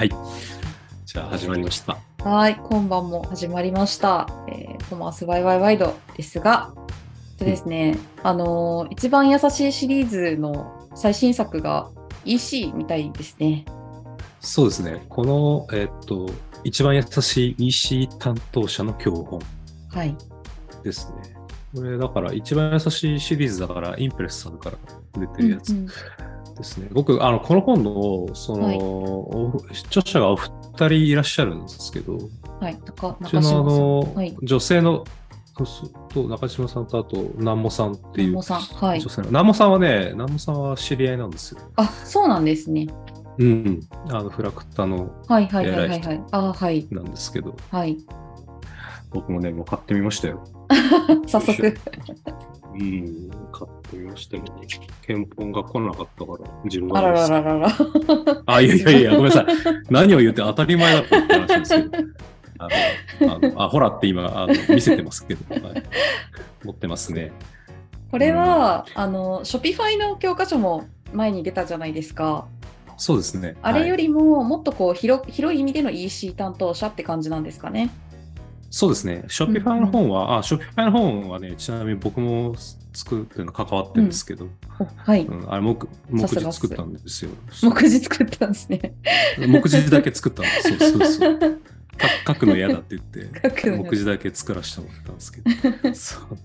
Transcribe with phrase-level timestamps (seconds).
[0.00, 0.10] はい。
[1.04, 1.98] じゃあ始まりました。
[2.24, 4.26] はい、今晩も始まりました。
[4.48, 6.72] えー、コマースワイワイワイドですが、
[7.38, 11.90] でですね、あのー一番優しいシリーズの最新作が
[12.24, 13.66] EC みたいですね。
[14.40, 15.04] そうですね。
[15.10, 16.30] この、えーっと、
[16.64, 19.40] 一番優しい EC 担当者の教本
[19.90, 20.16] はい。
[20.82, 21.36] ですね。
[21.74, 24.78] これ、だから一番優しいシリーズだから、インプレスさんから
[25.12, 26.29] 出てるやつうんうん
[26.60, 26.88] ですね。
[26.92, 32.18] 僕、あの、この本の、その、はいお著者がお二人いらっしゃるんですけど、
[32.60, 33.66] はい、中中島さん。
[33.66, 34.36] の、はい。
[34.42, 35.04] 女性の、
[36.08, 38.60] と中島さんとあと南茂さんっていう南茂さん。
[38.60, 39.10] はい女。
[39.10, 41.60] 性の、南茂さんはね、南茂さんは知り合いなんですよ。
[41.76, 42.86] あ、そうなんですね。
[43.38, 46.24] うん、あのフラクタのはいはいはいは偉い人いはい。
[46.32, 46.86] あ、はい。
[46.90, 47.98] なんですけど、はい。
[49.10, 50.44] 僕もね、もう買ってみましたよ。
[51.26, 51.76] 早速。
[52.72, 54.44] うん、買ってみましたよ。
[55.02, 57.68] 検本が来なかったから、自分あららららら。
[58.46, 59.46] あ、いやいやいや、ごめんなさい。
[59.90, 61.98] 何を言って当たり前だったって話ですけど。
[62.62, 62.68] あ
[63.24, 65.82] のあのあほらって今あの見せてますけど、はい、
[66.62, 67.32] 持ってますね。
[68.10, 72.46] これは、あの、ショピファイの教科書も前に出たじゃないですか。
[72.96, 73.56] そうですね。
[73.62, 77.88] あれより、りももっとこう広広い意味での EC 担当者って感じなんですかね。
[78.70, 79.24] そうですね。
[79.26, 82.54] Shopify の本は、あ、 Shopify の本はね、ちなみに僕も
[82.92, 84.46] 作ってるの関わってるんですけど、
[84.78, 85.26] おはい。
[85.26, 85.76] うん、あれ目、
[86.08, 87.32] 目次作ったんですよ。
[87.62, 88.94] 目次作ったんですね。
[89.48, 90.78] 目次だけ作ったんです。
[90.78, 91.60] そうそうそう。
[91.96, 96.38] か書くの嫌だって言って、 目次だけ作らせてもらったんですけど、 そう。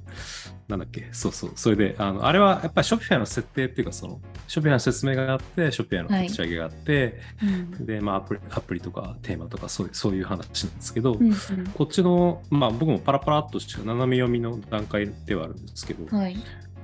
[0.67, 1.51] なんだっけ、そうそう。
[1.55, 7.45] それで、あのあれはやっぱり Shopify の設定っていうか、その、 Shopify の説明があって、 Shopify の立ち上げがあって、う
[7.81, 11.35] んで、まあアプリ、アプリとかテーマとかそういう、そういう話なんですけど、うん
[11.75, 16.35] こっちの、まあ僕もパラパラっとした斜め読みの段階ではあるんですけど、うんはい。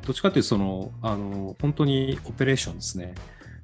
[0.06, 3.16] どっちかというと、その、あの、本当にオペレーションですね。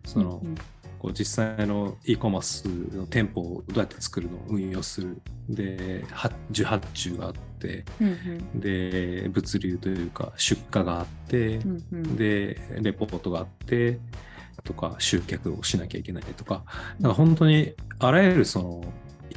[0.06, 0.56] その、うん
[1.00, 5.21] こう実際の e コマースの店舗をどうやって作るのを運用する。
[5.49, 12.16] で、は受発注があって、うんで、物流というか出荷があって、うんうん。
[12.16, 13.99] で、レポートがあって、
[14.64, 16.64] とか集客をしなきゃいけないとか、
[17.00, 18.83] なんか本当にあらゆるその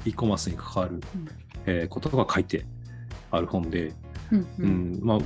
[0.04, 1.00] e コマースに関わる、
[1.66, 2.64] えーことが書いて
[3.30, 3.92] ある本で、
[4.32, 5.18] うんううんん、まあ、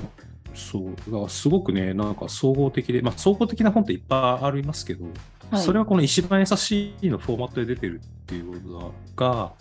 [0.54, 5.06] そう、だからすごくね、なんか総合的で、まあ、総合的な本っていっぱいありますけど、
[5.54, 9.52] はいそれはこの一番優しいのフォーマットで出てるっていうことが、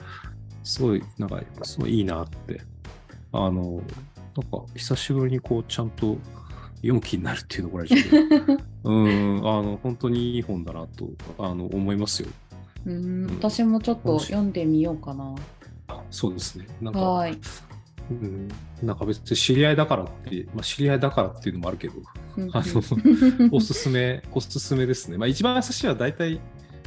[0.64, 2.62] すごい、なんか、すごいいいなって、
[3.32, 3.82] あの、
[4.36, 6.18] なんか、久しぶりにこう、ちゃんと
[6.78, 7.88] 読む気になるっていうのこれ
[8.84, 12.30] うん、あの、本当にいい本だなと、あの、思いますよ。
[12.86, 15.36] うん私もちょっと読んでみようかな。
[16.12, 16.68] そうですね。
[16.82, 17.38] なんか、はい。
[18.12, 18.50] うん、
[18.82, 25.18] なんか別に知り合いだからって、まあ、知り合いだからっていうのもあるけど、うんうんあの おすすめ、おすすめですね。
[25.18, 26.40] まあ、一番優しいは大体、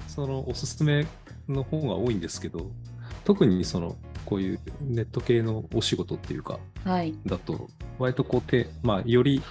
[0.08, 1.06] そのおすすめ
[1.48, 2.70] の本が多いんですけど、
[3.24, 7.14] 特にその、こういうネット系のお仕事っていうか、はい。
[7.26, 7.68] だと、
[7.98, 9.42] 割とこうて、まあ、より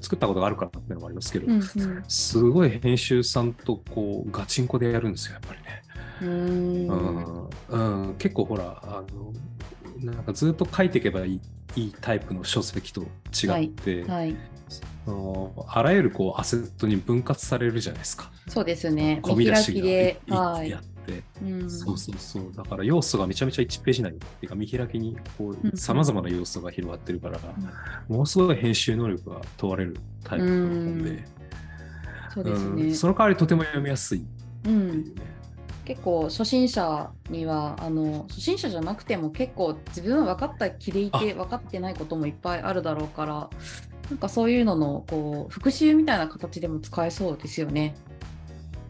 [0.00, 5.82] 作ったことがあるからっていうのもありますけど、うんうんすごい編集さんとこう、ガチンコでやるんですよ、やっぱりね。
[6.22, 11.40] うーんうんうん、結構ほら、あの、なんかずっと書いていけばいい
[11.76, 14.34] いいタイプの書籍と違って、はい。
[14.68, 18.30] そのあらゆるこうアセットに分割されるじゃないですか。
[18.48, 19.20] そうですね。
[19.22, 20.78] 込み見開出しがや。
[20.78, 22.52] って、うんそうそうそう。
[22.54, 27.38] だから要素がめちゃめちゃ1ページ内っていうか見開きにこうんう様々な要素が広がってるから、
[28.08, 31.24] ものすごい編集能力が問われるタイプの本で、
[32.34, 32.94] そうですねうん。
[32.94, 34.64] その代わりとても読みやすいっう。
[34.64, 35.36] ていうんね。
[35.84, 43.48] 結構初心者にはあの初心者じゃなくても結構自分は分かった気でいて分かってないこともいっぱいあるだろうから
[44.10, 47.94] なんかそういうののこう復習みたいな形でも使えそうですよね。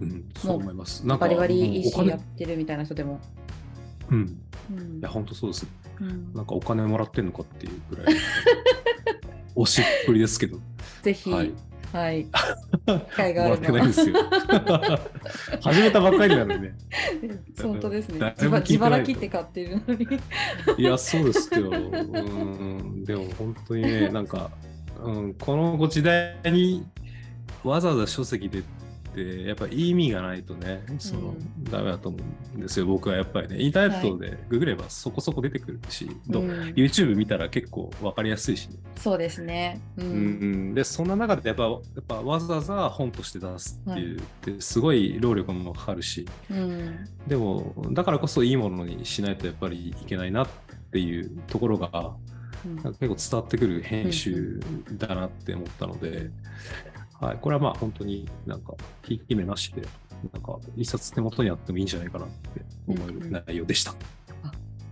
[0.01, 1.07] うん、そう思います。
[1.07, 3.21] なんかバリバリ EC 金やってるみたいな人でも。
[4.11, 4.39] うん。
[4.71, 5.67] うんいや、本当そうです。
[6.01, 8.17] うんなんかお金もらってんのかっていうぐらい、
[9.57, 10.59] 押しっぷりですけど。
[11.03, 11.45] ぜひ、は
[11.93, 14.17] はいい、機会があるのはてないんですよ。
[15.63, 16.75] 始めたばっかりなのにね。
[17.63, 18.19] 本当ですね。
[18.19, 20.07] 誰自腹切って買ってるのに。
[20.77, 21.71] いや、そうですよ。
[21.71, 23.05] うん。
[23.05, 24.51] でも本当にね、なんか、
[25.03, 26.87] うん、このご時代に
[27.65, 28.63] わざわざ書籍でっ
[29.17, 31.65] て、やっぱ意味がないとね、その、うん。
[31.65, 32.19] ダメだと思
[32.55, 33.61] うんですよ、僕はやっぱりね。
[33.61, 36.51] インターネットでググればそこそこ出てくるし、どうん。
[36.77, 38.77] YouTube 見たら結構わかりやすいしね。
[38.97, 39.81] そうですね。
[39.97, 40.71] ううん。
[40.73, 47.07] ん、でそんな中でやっぱやっぱわざわざ本として出すっていう、はってすごい労力もかかるしうん。
[47.27, 50.49] でもだからこそいいものにしないとやっぱりいけないなっ
[50.93, 52.26] ていうところがうん
[52.75, 54.61] なんか結構伝わってくる編集
[54.93, 56.31] だなって思ったので、
[57.21, 59.83] はい、これはまあ本当になんか、ひいき目なしで、
[60.33, 63.95] なんか、一冊手元にあってもいいんじゃないかなって思える内容でした。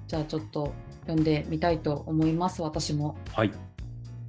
[0.07, 0.73] じゃあちょっと
[1.03, 3.17] 読んでみたいと思います、私も。
[3.33, 3.53] はい。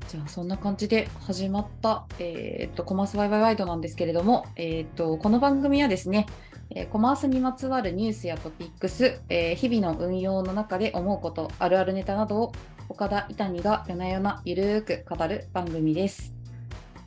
[0.08, 6.28] じゃあそんな感じで始まった、えー、とコマースワイワイワイドなんですけれども、えー、とこの番組はですね、
[6.70, 12.52] えーコマースにまつわるニュースやトピックス、えー日々の運用の中で思うこと、あるあるネタなどを
[12.88, 16.34] 岡田伊谷が夜な夜なゆるーく語る番組です。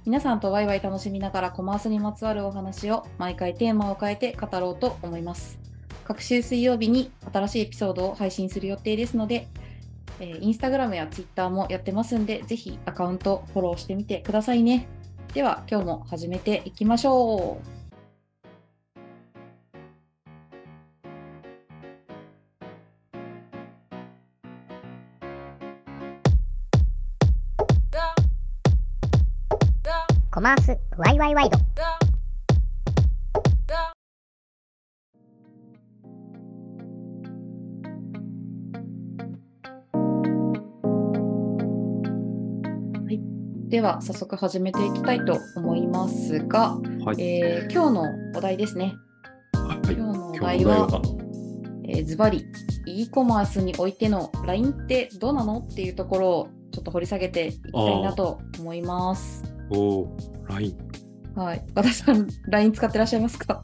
[0.04, 5.58] 皆さんとワイワイ楽しみながらコマースにまつわるお話を毎回テーマを変えて語ろうと思います。
[6.04, 9.48] 各週水曜日に新しいエピソードを配信する予定ですので、
[10.20, 14.88] えーインスタグラムやツイッターもやってますんで、ぜひアカウントフォローしてみてくださいね。
[15.32, 17.77] では、今日も始めていきましょう。
[30.38, 31.58] コマースワイワイワイド。
[43.68, 47.20] では、早速始めていきたいと思いますが、はい。
[47.20, 48.04] えー今日の
[48.36, 48.94] お題ですね。
[49.54, 51.02] はい、今日のお今題は日のお題は、
[51.88, 52.44] えーズバリ、
[52.86, 55.66] e コマースにおいての LINE ってどうなの？
[55.68, 59.42] っていうところをちょっと掘り下げていきたいなと思います。
[59.70, 60.08] おー、
[60.48, 60.76] LINE。
[61.34, 61.64] はい。
[61.74, 63.60] 私さん、LINE 使ってらっしゃいますか？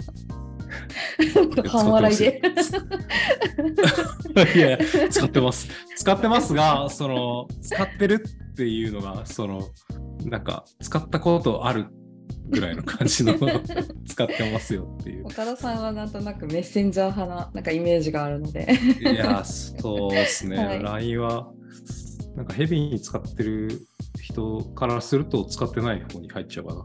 [1.69, 2.43] 半笑いで。
[4.57, 4.79] いやいや、
[5.11, 5.69] 使ってます。
[5.97, 9.69] 使ってますが、その、使ってるっていうのが、その、
[10.25, 11.87] なんか、使ったことある
[12.49, 13.35] ぐらいの感じの、
[14.07, 15.27] 使ってますよっていう。
[15.27, 18.67] 岡田さんはなんとなくメッセンジャー派ななんかイメージがあるので。
[19.01, 20.57] いや、そうですね。
[20.59, 21.49] はい LINE は、
[22.37, 23.81] なんかヘビーに使ってる
[24.21, 26.83] 人からすると使ってない方に入っちゃうかな。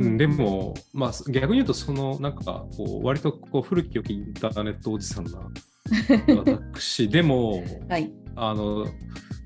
[0.00, 5.38] うん、でも、まあ、逆に言うと、その、なんか、こう、割とこう古き良きインターネットおじさんな
[6.36, 8.10] 私でも、 はい。
[8.36, 8.86] あの、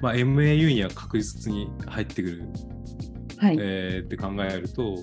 [0.00, 2.42] まあ、MAU には確実に入ってくる、
[3.38, 3.56] はい。
[3.60, 4.96] えーって考えると、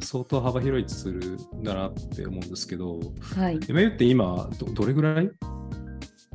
[0.00, 1.12] 相当幅広いツー
[1.58, 3.00] ルだなって思うんですけど、
[3.34, 3.58] はい。
[3.58, 5.30] MAU って今ど、どれぐらい？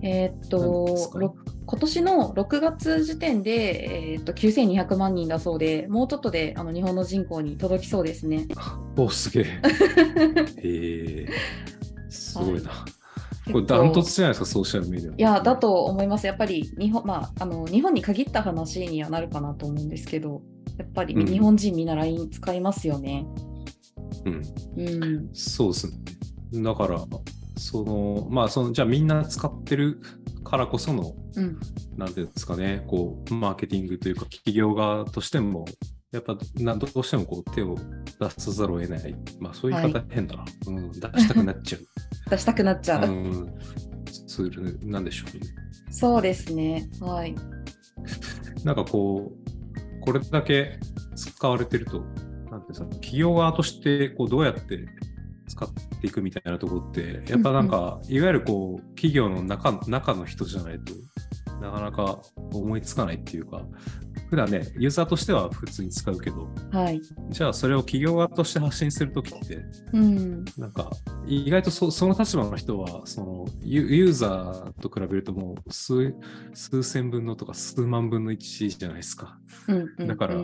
[0.03, 1.11] えーっと、
[1.65, 8.47] 今年の6月時点で、えーっと9200万人だそうで、もうちょっとであの日本の人口に届きそうですね。
[8.97, 9.43] おすげえ。
[10.57, 11.27] へえ
[12.09, 12.71] すごいな。
[13.51, 15.15] これダントツじゃないですか、ソーシャルメディア。
[15.15, 16.27] いや、だと思います。
[16.27, 20.41] やっぱり日本、まあ、あの日本に限った話にはなるかなと思うんですけど、
[20.77, 23.25] やっぱりうん日本人みんな LINE 使いますよね。
[24.25, 24.41] うん。
[24.77, 25.29] うん。
[25.33, 25.97] そうですね。
[26.63, 26.99] だから、
[27.61, 30.01] その、まあ、その、じゃあみんな使ってる
[30.43, 31.59] からこその、うん。
[31.95, 35.65] なんていうんですかね、こう、マーケティングというか、企業側としても、
[36.11, 37.77] やっぱなどうしてもこう手を
[38.19, 41.77] 出さざるを得ない、まあそういう言い方変だな、うん、出したくなっちゃ
[42.29, 43.11] 出したくなっちゃう、う。
[43.13, 43.53] うん、
[44.03, 45.45] ツールなんでしょうね。
[45.89, 46.89] そうですね。
[46.99, 47.33] はい。
[48.65, 50.77] なんかこう、これだけ
[51.15, 54.85] 使われてると、なんていうんですか、企業側としてこうどうやって
[55.51, 55.69] 使っ
[55.99, 60.93] ていくみたいなところって、やっぱなんか、いわゆるこう、企業の中中の人じゃないと
[61.61, 62.19] なかなか
[62.51, 63.61] 思いつかないっていうか、
[64.29, 66.99] 普段ね、ユーザーとしては普通に使うけど、はい。
[67.29, 69.59] じゃあそれを企業側として発信するときって、
[69.93, 70.45] うん。
[70.57, 70.89] なんか
[71.27, 76.15] 意外とそその立場の人はそのユユーザーと比べるともう数
[76.53, 79.37] 数千分のとか数万分の1じゃないですか。
[79.67, 80.35] うんうんだから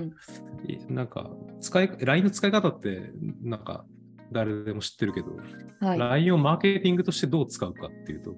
[0.90, 3.12] なんか使い LINE の使い方って
[3.42, 3.86] なんか
[4.32, 5.38] 誰でも知ってるけど、
[5.80, 6.00] はい。
[6.00, 8.36] LINE をマーケティングとしてどう使うかっていうと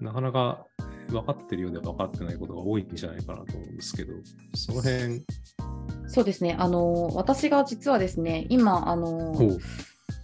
[0.00, 0.66] なかなか
[1.08, 4.12] 分かってるようで分かってないことが多いんじゃないかなと思うんですけど、
[4.54, 5.24] その辺、
[6.06, 6.56] そうですね。
[6.58, 9.34] あの、私が実はですね、今、あの、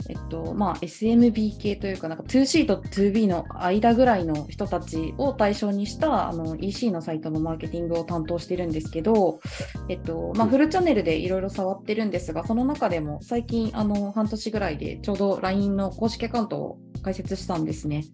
[0.08, 9.40] えっと、まあ、SMB 系というか、なんか 2C と 2B の間ぐらいの人たちを対象にしたあの EC のサイトのマーケティングを担当しているんですけど、
[9.88, 18.04] えっと、まあ、うんフルチャンネルでいろいろ触ってるんですが、その中でも最近、あの、半年ぐらいでちょうど LINE の公式アカウントを開設したんですね。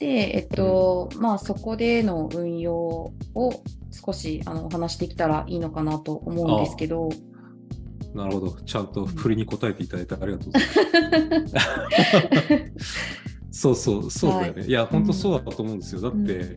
[0.00, 3.12] で、えっと、まあ、そこでの運用を
[3.90, 7.10] 少しあのお話してきたらいいのかなと思うんですけど、
[8.14, 8.50] なるほど。
[8.62, 11.48] ちゃんと振りに答えていただいてありがとうございま
[12.80, 13.20] す。
[13.52, 14.64] そうそう、そうだよね。
[14.66, 16.00] い、や、本当そうだと思うんですよ。
[16.00, 16.56] だって、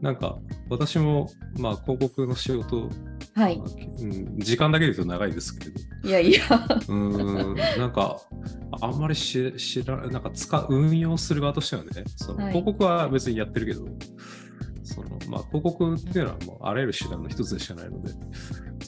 [0.00, 0.38] なんか、
[0.68, 2.88] 私も、まあ、広告の仕事、
[3.34, 3.64] はいま。
[3.64, 3.68] あ
[4.00, 8.20] うん、時間だけで言うと長いですけれど、いやいや、うーん、なんか、
[8.80, 13.84] あんまり知知らなんか使う、運用する側としてはね、そのはい広告は別にやってるけど、
[14.90, 18.12] そのまあ、広告っていうのはもうあらゆる手段の一つでしかないので、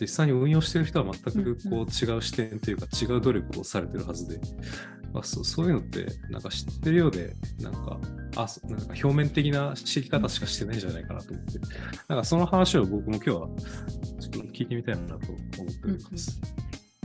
[0.00, 1.78] 実際に運用してる人は全くこうん。
[1.82, 4.40] うう違う視点というか違う努力をされてるはずで、
[5.12, 8.00] まあ、そうそういうのってなんか知ってるようでなんか
[8.36, 11.58] あそなんか表面的な知り方しかしてないんじゃないかなと思って。
[12.08, 13.48] なんかその話を僕も今日はちょっ
[14.30, 16.40] と聞いてみたいなと思っております。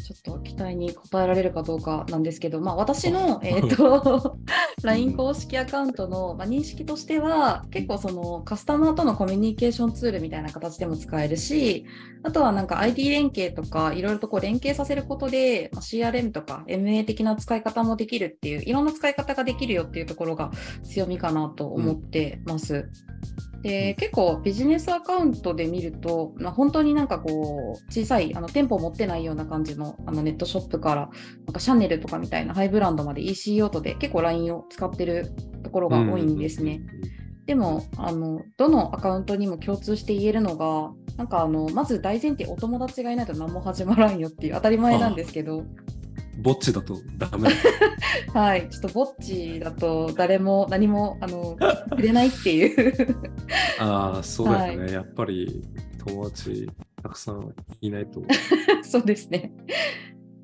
[0.08, 4.38] ちょっと期待に応えられるかどうかなんですけど、まあ、私の、 えー、 と
[4.82, 11.86] LINE 公式アカウントの、まあ、認識としては結構そのカスタマーとのコミュニケーションツールみたいな形でも使えるし
[12.24, 20.52] あとはなんか ID 連携とかいろいろとこう連携させることで、まあ、CRM とか MA 的な使い方もできるっていういろんな使い方ができるよっていうところが
[20.84, 22.90] 強みかなと思ってます。
[23.62, 31.10] で結構ビジネスアカウントで見ると、まあ、本当になんかこう小さいあの店舗を持ってないような感じのあのネットショップから
[31.46, 35.32] なんかシャネルとかみたいなハイブランドまで EC 用途で結構 LINE を使ってる
[35.64, 36.82] ところが多いんですね。
[37.46, 45.64] でもあのどのアカウントにも共通して言えるのがなんかあのまず大前提お友達がいないと何も始まらんよっていう当たり前なんですけど
[46.38, 47.56] ぼっちだとダメだ。
[48.40, 51.58] はいちょっとぼっちだと誰も何もあの
[51.96, 53.18] くれないっていう
[53.80, 54.92] ああ、そうだよね。
[54.92, 55.64] やっぱり
[56.06, 56.70] 友達
[57.02, 58.22] たくさんいないと。
[58.84, 59.52] そうですね。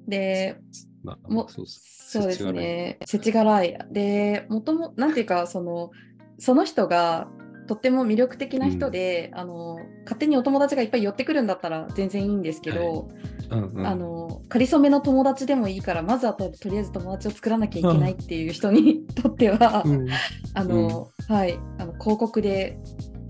[0.08, 0.58] で、
[1.04, 2.52] なもそうそうです。
[2.52, 3.00] ね。
[3.06, 3.78] 世知辛い。
[3.92, 5.92] で、もとも、なんていうか、その、
[6.38, 7.28] その人が
[7.68, 13.10] とっても魅力的な人で、あの、勝手にお友達がいっぱい寄ってくるんだったら全然いいんですけど、
[13.50, 20.08] うんうん、あの、仮初めの友達でもいいから、まずはととりあえず友達を作らなきゃいけないっていう人に とっては、うん。
[20.54, 22.78] あの、はい、あの広告で、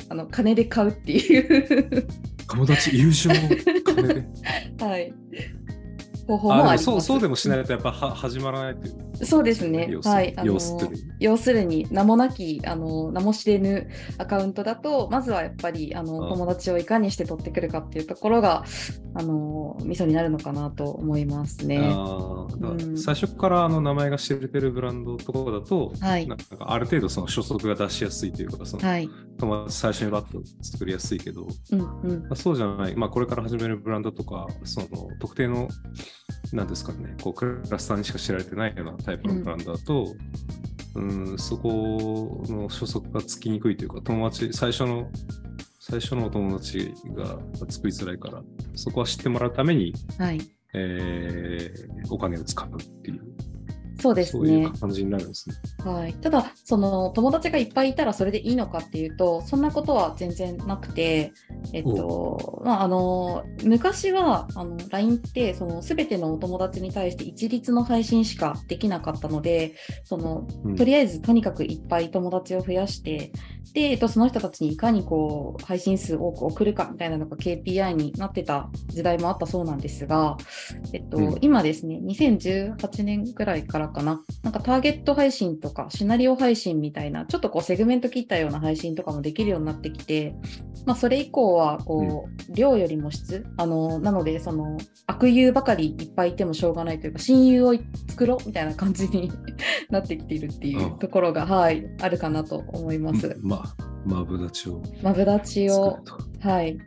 [0.09, 2.07] あの、金で買うっていう、
[2.47, 3.29] 友達、友情、
[3.83, 4.25] 金で。
[4.83, 5.13] はい、
[6.27, 6.83] 方法ももあります。
[6.85, 9.25] そうそうでもしないとやっぱは始まらないという。
[9.25, 10.01] そうですね要。
[10.01, 10.33] するにはい。
[10.37, 10.53] あの
[11.19, 11.87] 要するに。
[11.91, 18.63] 名もなきあの名も知れぬアカウントだとまずはやっぱりあのあ友達をいかにして取ってくるかっていうところが
[19.15, 21.77] あのミソになるのかなと思いますね。
[21.77, 29.09] うん最初からあの名前が知れてるブランドとかだと、はいなんかある程度その初速が出しやすいというか、そのはい。
[29.37, 32.21] 友達最初にバッと作りやすいけど、うんうん。
[32.23, 34.87] まあ、そうじゃない、まあ、これから始めるブランドとか、その
[35.19, 35.67] 特定の、
[36.51, 40.13] なんですかね、こうクラスターにしか知られてないようなタイプのブランドだと、
[40.95, 45.09] うん、そこの初速がつきにくいというか、友達、最初の、
[45.79, 48.41] 最初のお友達が作りづらいから、
[48.75, 50.39] そこは知ってもらうために、はい。
[50.75, 53.21] えーお金を使うっていう、
[53.99, 54.79] そうですそういねう。
[54.79, 55.55] 感じになるんですね。
[55.83, 61.31] はい、ただその友達がいっぱいいたらそれでいいのかっていうとそんなことは全然なくて、
[61.73, 73.31] えっとまあ、あの昔はあの LINE ってその全てのお友達に対して一律の配信しかできなかったのでそのうんとりあえずとにかくいっぱい友達を増やして
[73.73, 80.37] で、えっと、その人たちにいかにこう配信数多く送るかみたいなのが KPI になってた時代もあったそうなんですが、
[80.93, 81.37] えっとうん。
[81.41, 84.21] 今ですね2018年ぐらいからかな。
[84.43, 90.35] なんかターゲット配信とかシナリオ配信みたいなちょっとこうセグメント切ったような配信とかもできるようになってきて、
[90.85, 93.45] まあ、それ以降はこう、量よりも質。
[93.57, 94.77] あのなのでその
[95.07, 97.75] 悪友ばかりいっぱいいてもしょうがないというか親友を
[98.09, 99.31] 作ろうみたいな感じに
[99.89, 103.37] なってきているっていうところが、はい、あるかなと思います。
[103.53, 105.99] まあ、マブダチをマブダチを。
[106.41, 106.77] はい。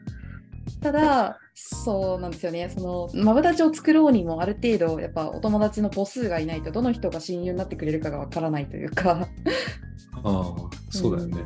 [0.83, 2.71] ただ、そうなんですよね。
[2.77, 9.29] その、マブダチを作ろうにも、ある程度、やっぱお友達の母数がいないと、どの人が親友になってくれるかがわからないというか。
[10.25, 10.55] ああ、
[10.91, 11.43] そうだよね。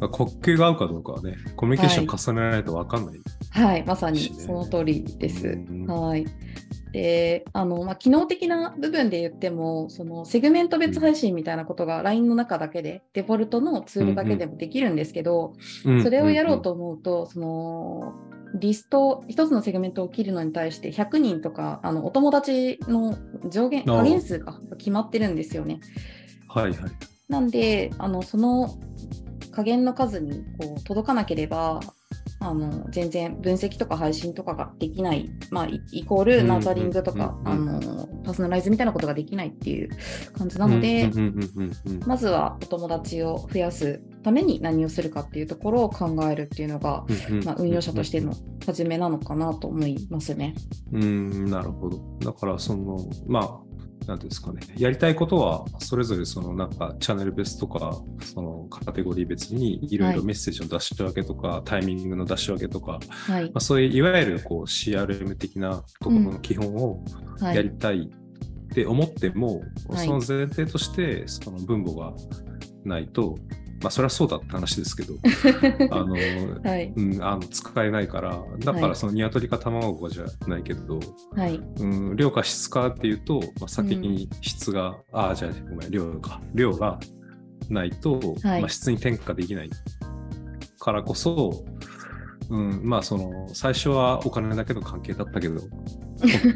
[0.00, 3.20] まあ国境が合うかどうかはね、コミュニケーション重ねないと分かんない。
[3.50, 5.46] はい、まさにその通りです。
[5.46, 6.26] うんはい。
[6.92, 15.54] で、あの、まあ、機能的な部分で言っても、そのセグメント別配信みたいなことが LINE の中だけで、デフォルトのツールだけでもできるんですけど、
[15.84, 18.14] うんそれをやろうと思うと、その
[18.54, 23.16] リスト、一つのセグメントを切るのに対して100人とか、あのお友達の
[23.48, 25.80] 上限、下限数が決まってるんですよね。
[26.48, 26.90] はいはい。
[27.28, 28.78] なんで、あのその
[29.52, 31.80] 下限の数にこう届かなければ、
[32.40, 39.90] あの全然分析とか配信とかができない、まあ、イイコールナーザリングとか、あのパーソナライズみたいなことができないっていう
[40.32, 41.10] 感じなので、
[42.06, 47.04] まずはお友達を増やすために何をするかっていうところを考えるっていうのが、
[47.44, 50.54] まあ、運用者としての始めなのかなと思いますね。
[50.92, 51.98] うん、なるほど。
[52.20, 53.69] だから、その、まあ、
[54.10, 63.50] なんですかね、やりたいことは、それぞれ、その、なんか、チャンネル別とか、その、カテゴリー別に、いろいろはいメッセージの出し分けとか、タイミングの出し分けとか、はいま。
[63.54, 67.04] あ、そういう、いわゆる、こう、CRM 的なところの基本を
[67.38, 67.56] はい。
[67.56, 72.12] やりたいって思っても、はいその前提として、その分母が
[72.84, 73.36] ないと、
[73.82, 75.14] まあそれはそうだって話ですけど、
[75.90, 76.92] あの、はい。
[76.94, 81.00] うん、あの使えないから、だかはいらその鶏か卵かじゃないけど、
[81.34, 81.56] はい。
[81.56, 86.40] うん、量か質かっていうと、まあ、先に質が、ああ、じゃあごめん、量か。
[86.54, 86.98] 量が
[87.68, 89.70] ないと、はいまあ、質に転嫁できない
[90.78, 91.64] からこそ、
[92.50, 95.68] うん、まあその最初はお金だけの関係だったけど、本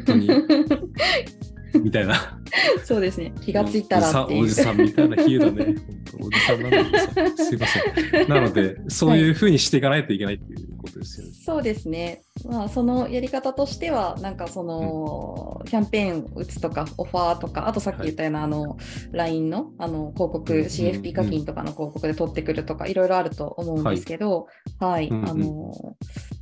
[0.05, 0.27] 当に
[1.83, 2.39] みたいな。
[2.83, 3.33] そうですね。
[3.41, 4.43] 気がついたらっていう。
[4.43, 5.75] おじさんみたいな比喩だね。
[6.19, 8.29] おじさんなんだけどさすいません。
[8.29, 11.33] なので、そういうふうにしていかないといけないっていうことですよね。
[11.33, 12.21] そうですね。
[12.45, 18.77] まあ、そのやり方としては、なんかその、キャンペーンを打つとか、オファーとか、あとさっき言ったような、あの、
[19.11, 24.47] LINE の、あの、広告、うんうん CFP 課金とかの広告で取ってくるとか、いろいろあると思うんですけど、
[24.79, 25.95] はい、うんうんあの、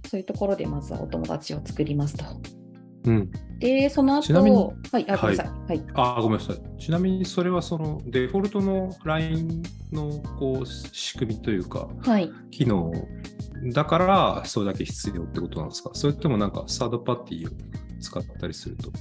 [0.08, 2.26] そういうところでまずはお友達を作りますと。
[3.06, 3.32] うん。
[3.60, 4.58] で、その後、ちなみに
[4.92, 5.70] はい、あ、ごめんなさい。
[5.70, 5.84] はい。
[5.94, 6.80] あ、ごめんなさい。
[6.80, 12.32] ちなみにそれはそのデフォルトの LINE のこう仕組みというか、はい。
[12.52, 12.92] 機能
[13.74, 15.92] だからそれだけ必要ってことなんですか？
[15.94, 17.52] それともなんかサードパーティーを
[18.02, 18.92] 使ったりすると？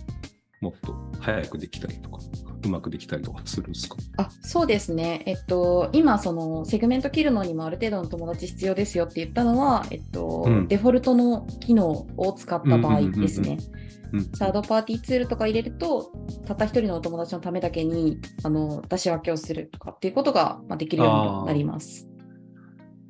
[0.63, 2.19] もっと早くできたりとか、
[2.65, 3.97] うまくできたりとかするんですか？
[4.17, 13.59] あそうですね、えっと、今、そのセグメント切るのにもある程度の友達必要ですよって言ったのは、えっとうんデフォルトの機能を使った場合ですね。
[13.61, 13.83] うん
[14.35, 16.13] サードパーティーツールとか入れると、
[16.47, 22.07] たった一人のお友達のためだけにあの出し分けをするとかっていうことがまあできるようになります。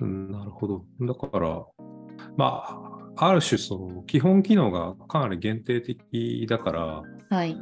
[0.00, 0.84] うん、なるほど。
[1.00, 1.66] だから、
[2.36, 7.56] まあ、ある種その基本機能がかなり限定的だから、はい。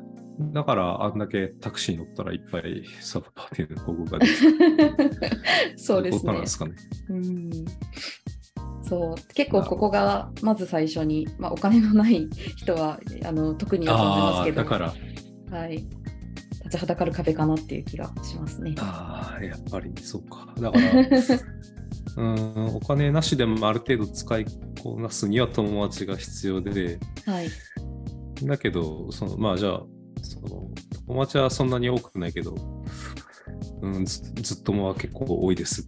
[0.52, 4.26] だからあんだけタクシーに乗ったらいっぱいサードパーティーの広告が出
[5.18, 5.36] て
[5.76, 6.46] そうですね。
[8.82, 9.34] そう。
[9.34, 14.62] 結構ここがまず最初に、まあ、お金のない人はあの特にだと思いますけど。
[14.62, 14.94] だから、
[15.58, 15.76] はい、
[16.64, 18.74] 立ちはだかる壁かなっていう気がしますね。
[18.78, 20.52] ああ、やっぱりそうか。
[20.58, 21.04] だから、
[22.16, 24.46] うん、お金なしでもある程度使い
[24.82, 27.50] こなすには友達が必要で、はい、
[28.42, 29.82] だけど、そのまあじゃあ、
[30.22, 30.70] その
[31.06, 32.54] 友達はそんなに多くないけど、
[33.82, 35.86] うん、ずずっともは結構多いです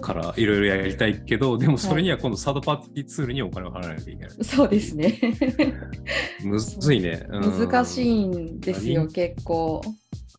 [0.00, 4.44] から、 いろいろやりたいけど、でもそれには今度サードパーティーツールにお金を払わないといけない。
[4.44, 5.18] そうですね。
[6.42, 7.26] むずいね。
[7.30, 9.12] うん難しいんですよ、何？
[9.12, 9.82] 結構。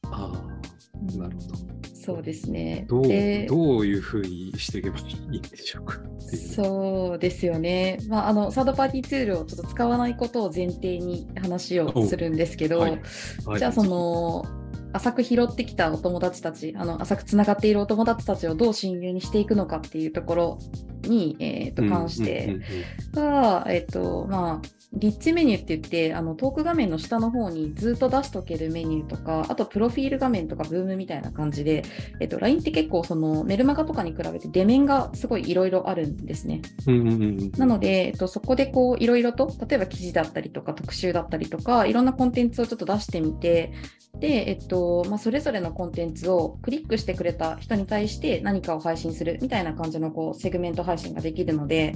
[0.04, 1.77] ああ、なるほど。
[2.08, 2.86] そうですね。
[2.88, 8.00] どうでどういうふうにしていけばいいんでしょうかうねそうですよね。
[8.08, 12.92] まあ、あのサードパーティーツールをちょっと使わないことを前提に話をするんですけど、はい
[13.46, 14.46] はいじゃあその
[14.94, 20.60] 浅く拾ってきたお友達たちあの浅くつながっているお友達たちをどう親友にしていくのかっていうところ
[21.08, 23.42] に、えー、と関して、うんうんうん。
[23.42, 31.84] が、えっと、まあ、リッチメニューって言って、あのトーク画面の下の方にずっと出しとけるメニューとか、あとプロフィール画面とかブームみたいな感じで、
[32.22, 36.62] えっと、LINE って結構そのメルマガとかに比べて出面がすごいいろいろあるんですね。
[37.58, 43.74] なので、えっと、そこでこういろいろと、例えば記事だったりとか特集だったりとか、いろんなコンテンツをちょっと出してみて、
[44.20, 51.94] で、えっとまあ、それぞれのコンテンツをクリックしてくれた人に対して何かを配信するみたいな感じのこうセグメント配信ができるので、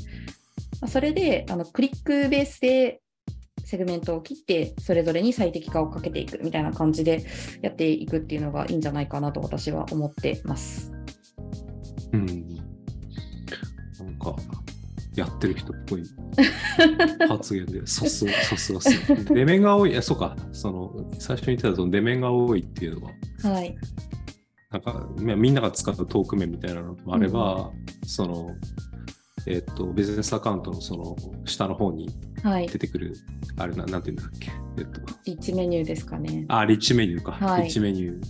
[0.82, 3.02] まあそれであのクリックベースで
[3.64, 7.26] セグメントを切って、それぞれに最適化をかけていくみたいな感じで
[7.62, 10.92] やっていくっていうのがいいんじゃないかなと私は思ってます。
[12.12, 12.28] うん
[14.00, 14.36] なんか、
[15.16, 16.04] やってる人っぽい
[17.28, 19.24] 発言で、さすが、さすがっすね。
[19.30, 23.14] 出面が多い、そうか、その、最初に言ってたその出面が多いっていうのは、
[23.54, 23.76] はい。
[24.72, 27.72] なんか、みみんなが使うトーク面みたいなのもあれば、
[28.06, 28.56] その、
[29.48, 32.10] えっと、ビジネスアカウントのその下の方に
[32.44, 32.68] はい。
[32.68, 33.14] 出てくる、
[33.58, 36.46] あれな、なんていうんだっけ、えっと、リッチメニューですかね。
[36.48, 38.22] あ、リッチメニューか、はいリッチメニュー。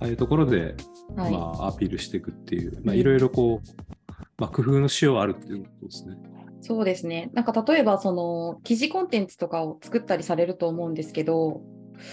[0.00, 0.74] ああいうところで、
[1.16, 1.32] はい。
[1.32, 6.16] まあ、アピールしていくっていう、まあ、うんいろいろこう、まあ、工夫のしようあるっていうことですね。
[6.60, 7.30] そうですね。
[7.32, 11.62] なんか例えばその記事コンテンツとかを作ったりされると思うんですけど、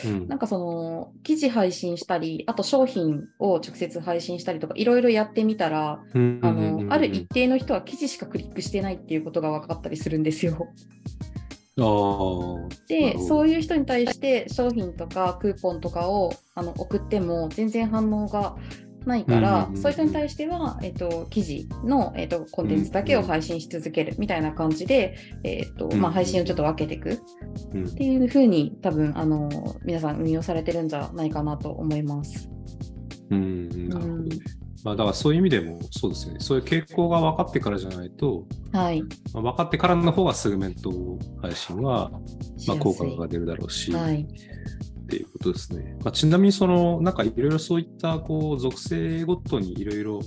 [0.06, 0.28] うん。
[0.28, 10.70] なんかその記事配信したり、あと商品を直接配信したりとかいろいろやってみたら、うんあのある一定の人は記事しかクリックしてないっていうことが分かったりするんですよ。
[12.88, 18.58] でそういう人に対して商品とかクーポンとかをあの送っても全然反応が
[19.06, 27.20] ないから、うんうんそういう人に対しては、えっと記事の、えっとコンテンツだけを配信し続けるみたいな感じで、えっとまあ、配信をちょっと分けていくっ
[27.74, 29.50] うんていうふうに多分あの
[29.84, 32.50] 皆さん運用されてるんじゃないかなと思います。
[33.30, 34.38] うん、なるほどうんね。
[34.84, 36.40] まあ、だからそういう意味でもそうですよね。
[36.40, 39.02] そういう傾向が分かってからじゃないと、はい。
[39.34, 40.92] まあ、分かってからの方がセグメント
[41.42, 42.12] 配信は、
[42.68, 44.26] まあ、効果が出るだろうし、はい。
[45.10, 45.98] っていうことですね。
[46.04, 50.20] まあ、ちなみにその、なんかいろいろそういったこう属性ごとにいろいろ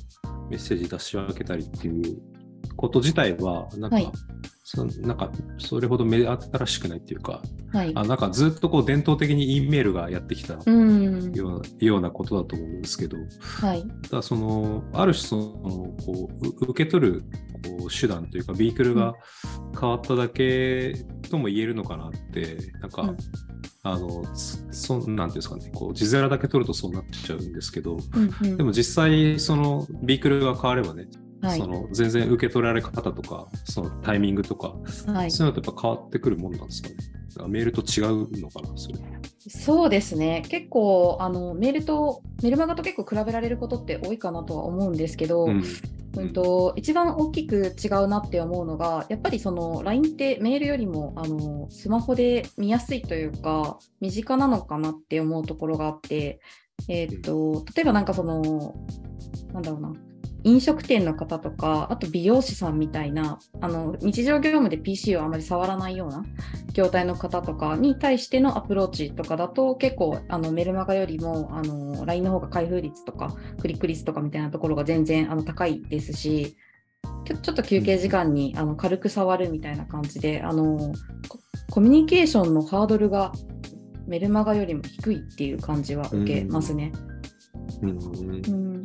[0.51, 2.21] メッセージ出し分けたりっていう
[2.77, 4.13] こと自体は、なんか、はい
[4.65, 7.43] そなんかそれほど目新しくないっていうか、
[7.73, 7.93] はい。
[7.95, 11.33] あなんかずっとこう伝統的に E メールがやってきたうん。
[11.35, 13.85] ような,、ようなことだと思うんですけど、はい。
[14.09, 15.43] ただそのある種その
[16.07, 17.25] こうう受け取る
[17.79, 19.15] こう手段というかビークルが
[19.79, 20.95] 変わっただけ
[21.29, 23.17] とも言えるのかなってなんか、うん
[23.85, 31.09] あのそそなんていうんですかねこう字面だけ取るとそうなっちゃうんですけどうんうんでも実際そのビークルが変わればね、
[31.41, 31.67] はいそ。
[31.67, 34.75] の全然受け取られ方とかそのタイミングとか、
[35.13, 35.31] はい。
[35.33, 36.95] そういうのってやっぱ変わってくるもんなんですかね？
[37.49, 38.99] メールと違うのかなそれ。
[39.49, 40.45] そうですね。
[40.49, 45.65] 結構、あの、メールと、メルマガと結構比べられることって多いかなとは思うんですけど、うん。
[46.17, 56.41] うんと一番大きく違うなって思うのがやっぱりその LINE ってメールよりもあのスマホで見やすいというか身近なのかなって思うところがあって、
[56.89, 58.75] えーっと例えばなんかその
[59.53, 59.93] なんだろうな
[60.45, 66.25] 飲食店の方とかあと美容師さんみたいなあの日常業務で PC をあまり触らないような
[66.75, 76.57] 業態の方とかに対してのアプローチとかだと結構あのメルマガよりもあの LINE の方が開封率とかクリック率とかみたいなところが全然あの高いですし
[77.25, 80.93] ちょちょっと休憩時間にあの軽く触るみたいな感じであの
[81.29, 81.39] コ
[81.71, 83.33] コミュニケーションのハードルが
[84.07, 86.93] メルマガよりも低いっていう感じは受けますね。
[87.81, 87.91] うん。
[87.91, 88.85] うん。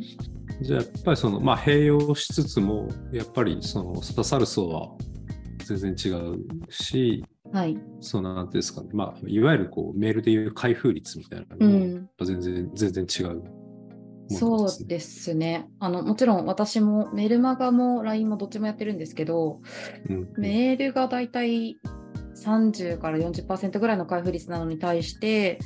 [0.62, 4.88] じゃあやっぱりそのまあ併用しつつもやっぱりその刺さる層は
[5.64, 8.88] 全然違うしはい、そのなんですかね。
[8.92, 13.42] まあいわゆるこうメールでいう開封率みたいなうのもん、全然全然違う
[14.30, 15.66] そうですね。
[15.78, 16.02] あの。
[16.02, 19.60] もちろん私もメルマガも LINE もどっちもやってるんですけど、
[20.08, 21.78] うんメールがだいたい
[22.36, 25.58] 30から40%ぐらいの開封率なのに対して、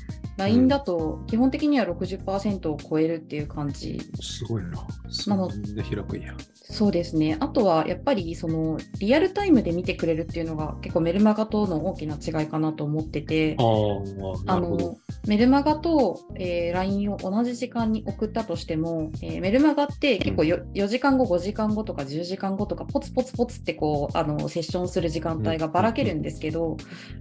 [0.43, 4.73] LINE だと基本的には60%を超えるっていう感じすごいな。
[5.09, 6.35] そなのんで開くんや。
[6.55, 7.37] そうですね。
[7.39, 14.97] あとはやっぱりそのリアルタイムで見てくれるっていうのが結構メルマガとの大きな違いかなと思ってて、あの。
[15.27, 26.77] メルマガと、えー LINE を同じ時間に送ったとしても、えーメルマガって結構よ、4時間後、5時間後とか10時間後とかポツポツポツってこうあのセッションする時間帯がばらけるんですけど、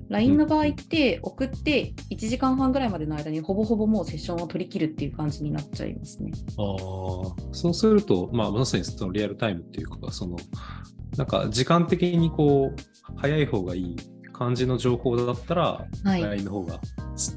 [0.10, 6.32] LINE の場合って送って1時間半ぐらいまでの間にほぼほぼもうセッションを取り切るっていう感じになっちゃいますね。
[6.58, 6.76] ああ、
[7.52, 10.38] そうすると、まあ、まさにそのリアルタイムっていうか、その、
[11.18, 13.96] なんか時間的にこう、早い方がいい
[14.32, 16.22] 感じの情報だったら、はい。
[16.22, 16.80] LINE の方が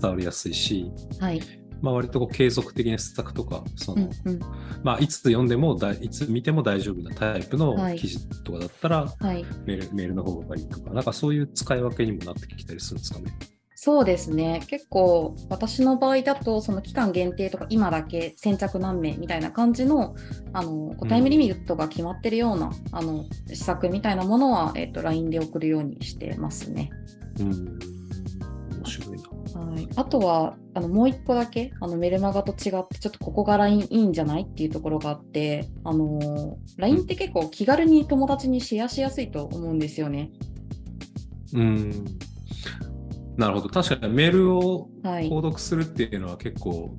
[0.00, 1.40] 伝わりやすいし、はい。
[1.82, 4.40] まあ、割とこう継続的な施策とか、その、うんうん。
[4.82, 9.44] まあ、いつ読んでもだい、いつ見ても大丈夫なタイプのはい記事とかだったら、はい。
[9.66, 13.36] メールメールの方がいいとか、なんかそういう使い分けにもなってきたりするんですかね。
[13.84, 14.62] そうですね。
[14.66, 20.14] 結構私の場合だとその期間限定とか今だけ先着何名みたいな感じの
[20.54, 26.88] あのタイムリミットが決まってるような、あの施策みたいなものは、えっと LINE で送るようにしてますね。
[27.38, 29.60] うん、面白いな。
[29.60, 40.30] はい、あとはあのもう一個だけあのメルマガと違ってちょっとここが LINE いいんじゃないっていうところがあってあの LINE って結構気軽に友達にシェアしやすいと思うんですよね。
[41.52, 42.18] うん。
[43.36, 43.68] なるほど。
[43.68, 46.96] 確かにメールをはい、購読するっていうのは結構、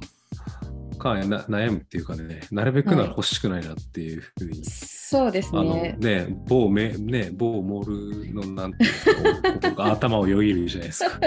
[1.14, 4.66] りな悩むっていうかね、なるべくなら欲しくないなっていうふうに。
[4.66, 5.96] そうですあのね。
[6.00, 11.20] ね、某めね某モールのなんていうのここが頭をよぎるじゃないですか。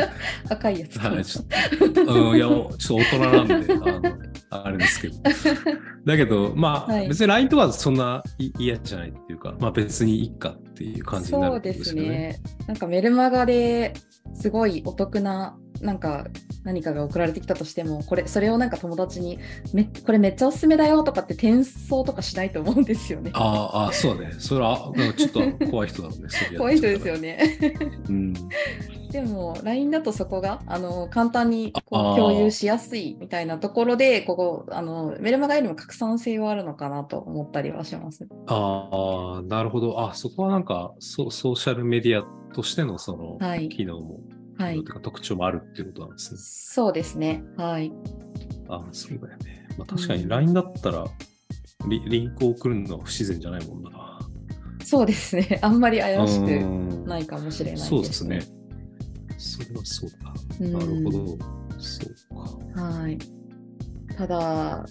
[0.50, 5.14] 赤いやつかはい、ちょっと、うん、いや、ちょっと大人なんで、あの、あれですけど。
[6.04, 12.08] だけど、まあ、はい別に LINE とかそんない嫌じゃないっていうか、まあ別にいいかっていう感じになるんでそうですすよね。
[12.08, 12.40] ね。
[12.66, 13.94] なんかメルマガで
[14.34, 16.26] すごいお得ななんか
[16.64, 19.38] 何かが送られてきたとしても、これそれをなんか友達に
[19.72, 23.30] めこれめっちゃおすすめだよとかって転送とかしないと思うんですよね。
[23.34, 24.32] あああ、そうね。
[24.38, 26.28] それは、ちょっと怖い人だろうね。
[26.58, 27.58] 怖い人ですよね。
[28.08, 28.32] うん。
[29.10, 38.28] でも LINE だとそこがあの簡単にこう共有しやすいみたいなところで、ここあのメルマガよりも拡散性はあるのかなと思ったりはします。
[38.46, 40.00] ああ、なるほど。
[40.00, 46.38] あ、そこはなんかソ、ソーシャルメディアとしてのその、はい機能も、はい機能とい特徴もあるっていうことなんですね。
[46.40, 47.42] そうですね。
[47.57, 47.92] はい。
[48.68, 49.66] あそうだよね。
[49.79, 51.07] まあ、確かにうん LINE だったら
[51.88, 54.18] リ、リンクを送るのは不自然じゃないもんな。
[54.85, 55.59] そうですね。
[55.62, 58.40] あんまり怪しくうんないかもしれないです、そうですね。
[59.38, 60.35] それはそうだ。
[60.61, 61.38] うんなるほど。
[61.79, 62.01] そ
[62.73, 62.83] うか。
[62.83, 63.18] はい。
[64.16, 64.85] ただ、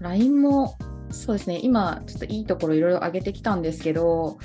[0.00, 0.76] LINE も、
[1.10, 4.38] そうですね、今、ちょっといいところいろいろ上げてきたんですけど、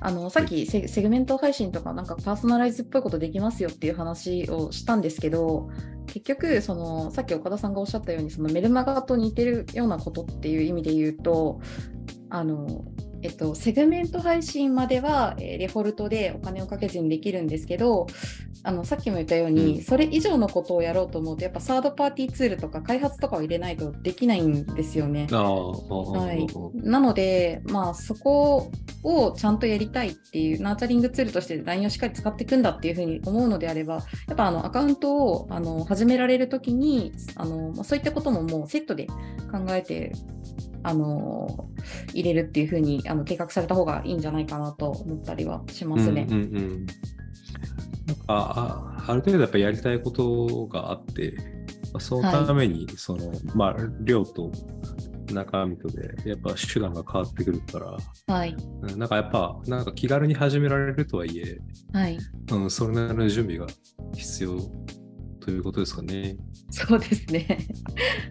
[0.00, 5.70] あのさっきセグメント配信とか、なんかパーソナライズっぽいことできますよっていう話をしたんですけど、
[6.06, 11.60] 結局、そのさっき岡田さんがおっしゃったように、そのメルマガと似てるようなことっていう意味で言うと、
[12.30, 12.84] あの、
[13.22, 18.06] えっと、セグメント配信までは、えーデフォルトでお金をかけずにできるんですけど、
[18.62, 19.82] あのさっきも言ったように、うん。
[19.82, 25.26] それ以上のことをやろうと思うと、やっぱサードパーティーツールとか開発とかを入れないとできないんですよね。
[25.30, 26.46] はい。
[26.74, 28.70] なので、まあ、そこ
[29.02, 33.94] をちゃんとやりたいっていう、ナーチャリングツールとして LINE をしっかり使っていくんだっていうふうに思うのであれば、
[34.28, 40.12] やっぱあのアカウントをあの始められるときにあの、まあ、そういったことももうセットで考えて
[40.86, 41.68] あの
[42.14, 46.26] 入れるっていうふうにあの計画された方がいいんじゃないかなと思ったりはしますね。
[46.30, 46.86] うんうんうん。
[48.06, 51.34] なんかあある程度やっぱやりたいことがあって、
[51.92, 54.52] まあそのためにその、まあ量と
[55.32, 61.58] 中身とでやっぱ手段が変わってくるから、はい、うんなんかやっぱなんか気軽に始められるとはいえ、
[61.92, 62.18] はい、
[62.52, 63.66] うん、それなりの準備が
[64.14, 64.60] 必要
[65.46, 66.36] ということですかね。
[66.70, 67.46] そうですね。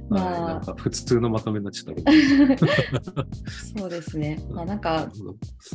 [0.09, 3.25] はい、まあなんか普通のまとめになっちゃった。
[3.79, 4.37] そうですね。
[4.51, 5.09] まあ、なんか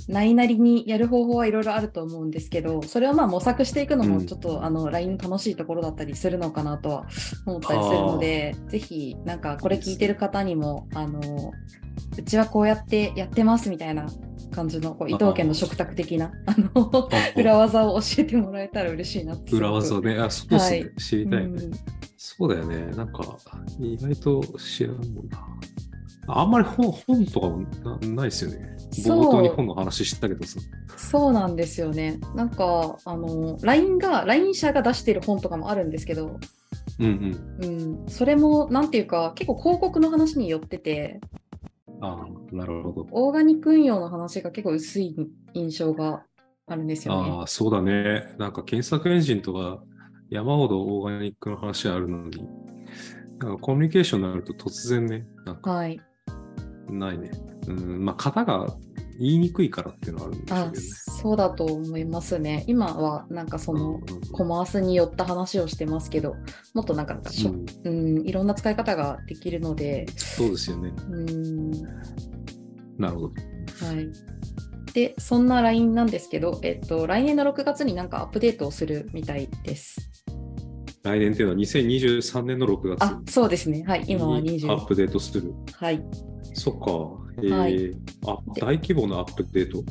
[0.07, 7.07] ないなりにやる方法はいろいろあると思うんですけど、それをまあ模索していくのうんもちょっと、あの LINE の楽しいところだったりするのかなとは
[7.47, 11.21] 思ったりするので、ぜひなんかこれ聞いてる方にも、あの
[12.19, 14.07] うちはこうやってやってますみたいな
[14.53, 20.19] 感じのこう伊藤家の食卓的なあの裏技を教えてもらえたら嬉しいなって裏技ね。
[20.19, 20.79] あ、そうですね。
[20.81, 22.87] はい知りたいね、うんそうだよね。
[22.97, 23.23] なんか、
[23.79, 25.47] 意外と知らんもんな。
[26.29, 28.77] あんまり本本とかもなないですよね。
[29.05, 30.61] 冒頭に本の話知ったけどさ。
[30.97, 32.19] そうなんですよね。
[32.35, 36.39] なんか、あの、LINE が、LINE 社が出している本とかもあるんですけど、
[36.99, 38.03] うんうん。
[38.03, 41.21] うん、それも、なんていうか、結構広告の話によってて、
[42.01, 43.07] ああ、なるほど。
[43.11, 45.15] オーガニック運用の話が結構薄い
[45.55, 46.25] 印象が
[46.67, 47.31] あるんですよね。
[47.31, 48.35] ああ、そうだね。
[48.39, 49.83] なんか検索エンジンとか
[50.31, 52.49] 山ほどオーガニックの話あるのに、
[53.39, 56.01] なんかコミュニケーションになると突然ね、なんかはい。
[56.89, 57.31] ないね。
[57.69, 58.67] うん、まあ、型が
[59.21, 60.89] 言いにくいからっていうのはあるんでしょうあけどね。
[61.23, 62.65] そうだと思いますね。
[62.67, 64.01] 今は、なんかその、
[64.33, 66.37] コマースによった話をしてますけど、
[66.73, 70.91] もっとなんかしょ、うんうん、いろんな使い方ができるので、そうですよね。
[71.11, 71.71] うん、
[72.99, 73.29] なるほど。
[73.29, 74.09] はい。
[74.95, 80.11] で、そんな LINE なんですけど、えっと、来年の6月になんかアップデートをするみたいです。
[81.03, 83.85] 来年っていうのは2023年の6月あ、そうですね。
[83.87, 84.05] はい。
[84.07, 84.67] 今は20。
[84.67, 85.53] にアップデートする。
[85.75, 86.03] はい。
[86.55, 87.20] そっか。
[87.43, 87.93] えーはい
[88.27, 89.83] あで大規模なアップデート。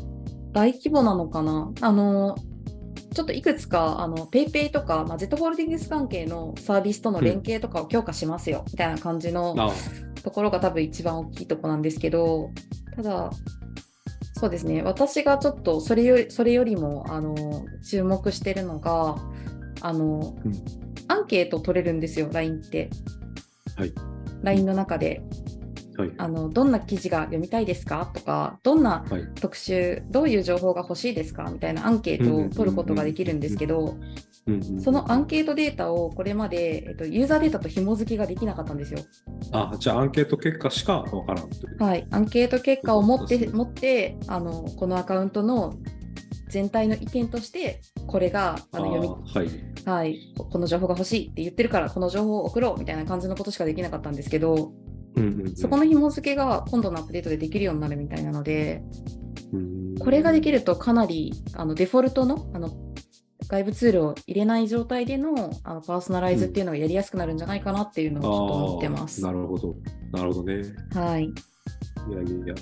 [0.52, 1.72] 大規模なのかな？
[1.82, 2.36] あの、
[3.14, 9.72] ちょっといくつか、あの、PayPay とか、まあ、Z ホールディングス関係のサービスとの連携とかを強化しますよ、みたいな感じのあ
[10.24, 12.50] ところが多分一番大きいとこなんですけど、
[12.96, 13.30] ただ、
[14.34, 17.36] そうですね、私がちょっとそれよりそれよりもあの
[17.84, 19.18] 注目してるのが、
[19.82, 20.54] あの、うん。
[21.08, 22.90] アンケート取れるんですよ、LINE って。
[23.76, 23.94] はい。
[24.44, 25.24] LINE の中で
[26.00, 26.12] はい。
[26.18, 28.10] あの、どんな記事が読みたいですか？
[28.14, 29.28] とか、どんなはい。
[29.36, 31.50] 特集、どういう情報が欲しいですか？
[31.52, 33.98] みたいなアンケートを取ることができるんですけど、
[34.82, 39.02] そのアンケートデータをこれまで、えっと、ユーザーデータと紐付きができなかったんですよ。
[39.52, 41.84] あ、じゃあアンケート結果しかわからんという。
[41.84, 45.76] はい、アンケート結果を持って持ってあのこのアカウントの
[46.48, 49.50] 全体の意見としてこれがあの読み、あはい。
[49.86, 54.72] はい、ここの情報が欲しいって言ってるからこの情報を送ろうみたいな感じのことしかできなかったんですけど
[55.20, 58.84] うんうんうんそこの紐付けが今度のアップデートでできるようになるみたいなので
[59.54, 62.72] うんこれができるとかなりあのデフォルトのあの
[63.48, 69.22] 外部ツールを入れない状態でのあのパーソナライズっていうのがやりやすくなるんじゃないかなっていうのをちょっと思ってます。
[69.24, 69.76] なるほど。
[70.12, 70.64] なるほどね。
[70.94, 71.32] はい、い
[72.12, 72.56] やいやいや。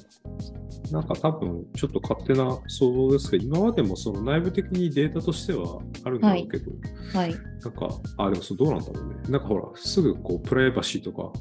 [0.92, 6.72] なんか多分、ちょっと勝手な想像ですけど、今までもその内部的にデータとしてはあるんだろうけど、
[7.14, 9.16] はい、なんか、あ、でもそうどうなんだろうね。
[9.28, 11.34] なんかほら、すぐこう、プライバシーとか、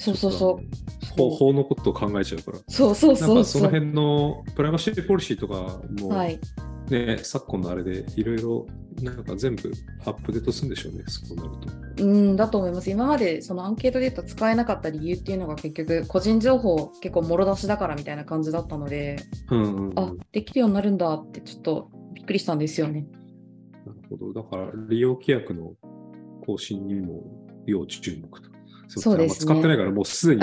[0.00, 1.14] そうそうそう。
[1.16, 2.58] 法法のことを考えちゃうから。
[2.68, 3.36] そうそうそうそう。
[3.36, 6.40] かその辺のプライバシーポリシーとかも、はい、
[6.88, 8.66] ね、昨今のあれでいろいろ
[9.02, 9.70] なんか全部
[10.06, 11.50] アップデートするんでしょうね、そうなる
[11.96, 12.04] と。
[12.04, 12.90] うんだと思います。
[12.90, 19.18] 今までそのアンケートデータ使えなかった理由っていうのが結局個人情報結構もろ出しだからみたいな感じだったので、
[19.50, 23.06] うん、あできるようになるんだってちょっとびっくりしたんですよね。
[23.86, 24.32] なるほど。
[24.32, 25.74] だから利用規約の
[26.46, 27.22] 更新にも
[27.66, 28.49] 要注目と。
[28.98, 30.42] そうですね使ってないからもうすでに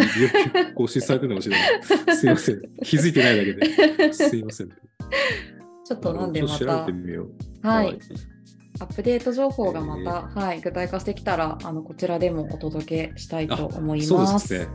[0.76, 2.16] 更新されてるかもしれない。
[2.16, 2.62] すいません。
[2.84, 4.14] 気づいてないだけで。
[4.14, 4.70] すいません。
[4.70, 7.68] ちょっとなんでまちょっと調たべてみよう。
[7.68, 8.00] はい、
[8.80, 14.50] アップデート情報がまた、はい、具体化してきたらあのこちらでもお届けしたいと思いそうます。
[14.50, 14.66] で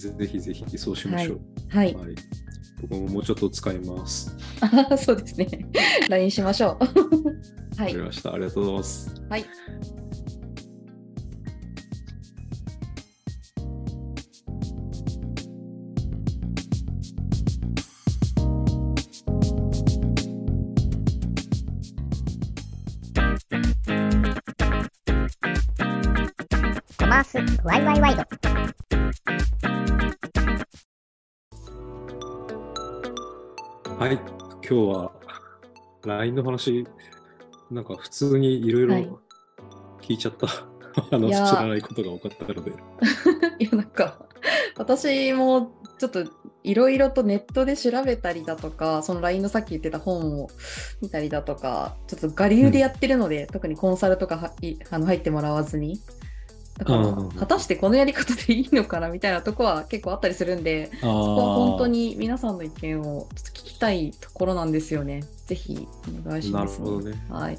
[0.00, 0.16] すね。
[0.18, 1.40] ぜひぜひそうしましょう。
[1.68, 2.14] はい、はい。
[2.82, 4.36] 僕ももうちょっと使います。
[4.60, 5.48] あ そうですね。
[6.08, 6.84] LINE しましょう。
[7.76, 8.34] はわかりい、ました。
[8.34, 9.14] ありがとうございます。
[9.30, 9.44] はい。
[27.24, 28.22] ースワイワイワイド。
[33.98, 35.12] はい、今日は
[36.04, 36.86] LINE の話、
[37.70, 39.10] なんか普通にいろいろはい。
[40.02, 40.46] 聞いちゃった、
[41.16, 42.72] あの知らないことが多かったので。
[43.58, 44.26] いやなんか
[44.76, 46.24] 私もちょっと
[46.64, 50.48] いろいろとネットで調べたりだとかその LINE のさっき言ってた本を
[51.00, 56.00] 見たりだとかちょっと我流でやってるので、特にコンサルとかはいあの入ってもらわずに
[56.78, 65.22] だから、うんうんうん果たしてこのやり方でいいのかなみたいなとこは結構あったりするんでそそこは本当に皆さんの意見をちょっと聞きたいところなんですよね。
[65.46, 65.86] ぜひ
[66.24, 67.58] お願いします、なるほどねはい。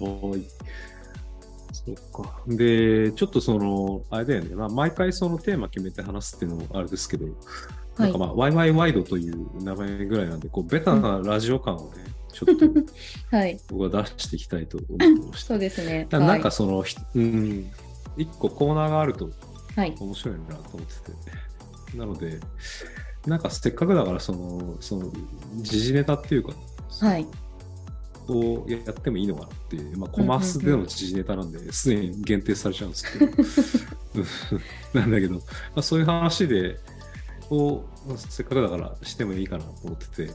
[0.00, 0.42] はい。
[1.72, 1.94] そっ
[2.24, 2.40] か。
[2.46, 7.26] で、ちょっとその、あれだよね、まあ、毎回そのテーマ決めて話すっていうのもあれですけど、
[7.98, 12.66] なんかまあ、ワイワイワイドという名前ぐらいなんで、こう、ベタなラジオ感をね、ちょっと
[13.36, 13.60] はい。
[13.68, 15.48] 僕は出していきたいと思ってました。
[15.48, 16.06] そうですね。
[16.10, 17.70] なんかその、ひうん、
[18.18, 19.30] 一個コーナーがあると
[19.76, 19.94] はい。
[19.98, 21.12] 面白いなと思って
[21.92, 21.96] て。
[21.96, 22.40] なので、
[23.26, 25.12] なんかせっかくだから、その、その、
[25.58, 26.52] 時事ネタっていうか、
[27.00, 27.26] はい。
[28.28, 33.30] をやってもいいのかなっていう、まあ、コマースでの時事ネタなんで、すでに限定されちゃうんですけど、う
[34.98, 35.40] んなんだけど、ま
[35.76, 36.78] あ、そういう話で、
[37.50, 40.34] をまあせっかくだからしてもいいかなと思ってて、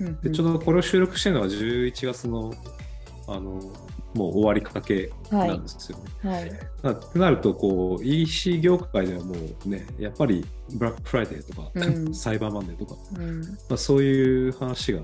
[0.00, 2.52] うんでちょうどこれを収録してるのが11月の、
[3.26, 3.60] あの、
[4.14, 6.30] もう終わりかけなんですよね。
[6.30, 6.52] はい。
[6.82, 9.34] なってなると、こう、EC 業界ではも
[9.66, 13.40] うね、やっぱりブラックフライデーとか、うん サイバーマンデーとか、うん。
[13.42, 15.00] まあ、そういう話が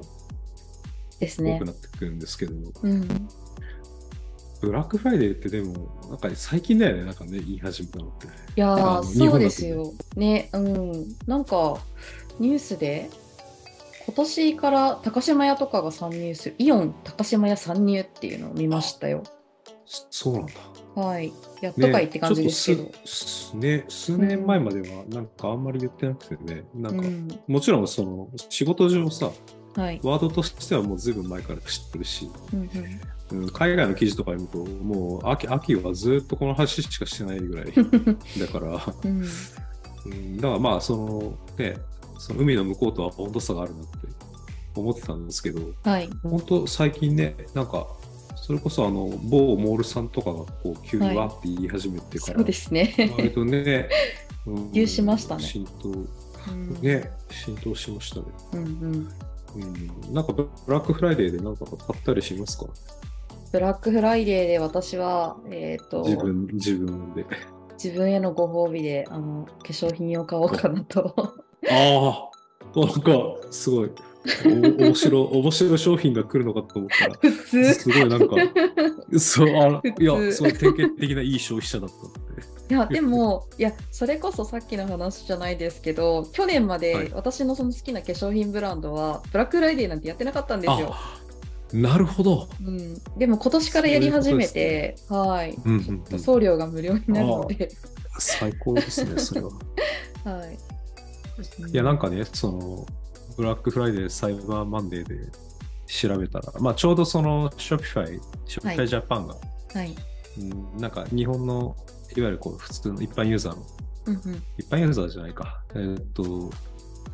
[1.20, 1.64] ですね多く。
[1.66, 3.28] なってくるんですけど、うん。
[4.60, 5.74] ブラックフライデーってでも、
[6.08, 8.26] なんか最近だよね、なんかね、言い始めたのって。
[8.26, 9.92] いやそうですよ。
[10.16, 11.16] ね、うん。
[11.26, 11.78] なんか、
[12.38, 13.10] ニュースで、
[14.06, 19.22] 今年から高島屋とかが参入する、イオン高島屋参入っていうのを見ましたよ。
[19.86, 20.52] そそうなんだ。
[20.94, 21.32] はい。
[21.60, 22.84] やっとかいって感じですけど。
[22.84, 27.28] ちょっとすすね、数年前までは、なんかあんまり言ってなくてね、なんか、うん。
[27.48, 29.30] もちろんその、仕事上さ、
[29.74, 30.00] はい。
[30.04, 32.70] ワードとしてはもうずいぶん前から知ってるし、うん
[33.32, 37.72] うんうん、海外の記事とか読むと、もう秋秋はずっとこの話しかしてないぐらい
[38.38, 39.24] だから、 うん。
[40.06, 41.76] うん、だからまあ、その、ね、
[42.24, 43.88] その海の向こうとは温度差があるなって
[44.74, 46.08] 思ってたんですけど、はい。
[46.22, 47.86] 本当最近ね、なんか、
[48.36, 52.94] それこそあの、某モールさんとかがこう急にわって言い始めてから、そうですね。
[53.18, 53.90] 割とね、
[54.46, 58.26] うん普及しましたね浸透、うんね、浸透しましたね。
[58.54, 59.08] うんうん。
[60.06, 62.64] うん、なんかブラックフライデーでなんか買ったりしますか？
[63.52, 67.26] ブラックフライデーで私は、えっ、と、自分、自分で。
[67.74, 71.43] 自分へのご褒美で、あの、化粧品を買おうかなと。
[71.70, 72.30] あ
[72.74, 73.12] あ、なんか、
[73.50, 73.90] すごい。
[74.46, 77.74] お面白い、 面白い商品が来るのかと思ったら、普通。
[77.74, 78.36] すごいなんか、
[79.18, 82.54] そう、あいや、すごい典型的ないい消費者だったので。
[82.66, 90.88] いやでもいやそれこそさっきの話じゃないですけど去年まはいで私のその好きな化粧品ブランドはブラックフライデーなんてやってなかったんですよ。
[90.90, 91.20] あ
[91.74, 92.48] なるほど。
[92.64, 97.68] うん、でも今年からやり始めて、はい、うんうんうんちょっと送料が無料になるので、
[98.18, 99.50] 最高ですね、それは。
[100.24, 100.58] はい。
[101.72, 102.86] いや、なんかね、その、
[103.36, 105.30] ブラックフライデー、サイバーマンデーで
[105.86, 109.36] 調べたら、まあ、ちょうどその、 Shopify、Shopify Japan が、
[109.74, 109.94] はい。
[110.38, 110.42] う
[110.76, 111.76] んなんか日本の、
[112.16, 113.66] いわゆるこう、普通の一般ユーザーの、
[114.06, 114.42] うんうん。
[114.58, 116.50] 一般ユーザーじゃないか、えーっと、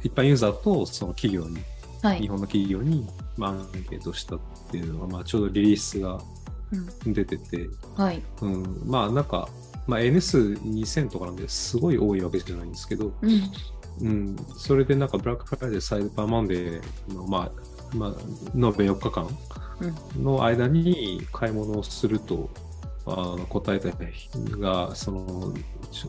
[0.02, 1.58] 一般ユーザーとその企業に、
[2.02, 2.20] はい。
[2.20, 3.06] 日本の企業に、
[3.36, 6.20] まあ、アンケートしたっていうのが、まあ、ちょうどリリースが
[6.72, 8.22] うん出てて、はい。
[8.42, 9.48] うん、まあ、なんか、
[9.86, 13.42] まあ、N 数2000とかなんですごい多いわけじゃないんですけど、うん。
[14.02, 17.50] うん、それでなんかブラックフライデー、サイバーマンデーの、ま
[17.92, 18.10] あ、まあ、
[18.54, 19.28] 延べ4日間
[20.20, 22.50] の間に買い物をすると、
[23.06, 25.54] あの答えた人が、その、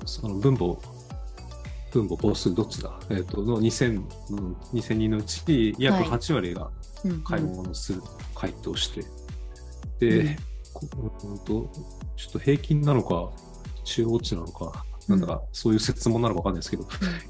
[0.06, 0.78] その分母、
[1.92, 2.98] 分母、母数どっちだ？
[3.10, 6.06] えっ、と、の2000、うん2000人のうち約はい。
[6.06, 6.70] 8割が
[7.04, 7.24] うん。
[7.24, 9.02] 買い物をすると回答して、
[10.00, 10.38] で、
[10.74, 10.88] こ
[11.24, 11.72] うんと、
[12.16, 13.32] ちょっと平均なのか、
[13.84, 16.84] 中央値なのか、なんだか、そういう説問なのかわかんないですけど、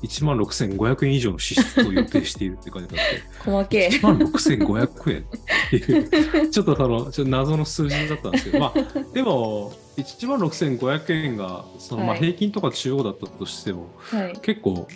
[0.04, 14.34] 1万6500円以上の支出を予定しているって書いてあって、細け1万6500円っていう、ちょっとその、ちょっと謎の数字だったんですけど、まあ、でも、1万6500円が、その、まあ、はい平均とか中央だったとしても、はい。
[14.42, 14.88] 結構、